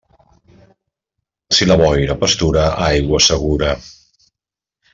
Si 1.57 1.67
la 1.67 1.77
boira 1.83 2.15
pastura, 2.25 2.65
aigua 2.87 3.21
segura. 3.29 3.73